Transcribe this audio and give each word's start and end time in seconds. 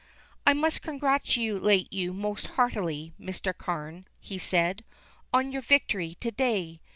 "I 0.47 0.53
must 0.53 0.81
congratulate 0.81 1.93
you 1.93 2.11
most 2.11 2.47
heartily, 2.57 3.13
Mr. 3.21 3.55
Carne," 3.55 4.07
he 4.19 4.39
said, 4.39 4.83
"on 5.31 5.51
your 5.51 5.61
victory 5.61 6.15
to 6.21 6.31
day. 6.31 6.81